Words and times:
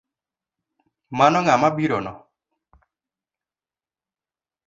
Mano 1.17 1.37
ng’a 1.41 1.55
mabirono? 1.61 2.13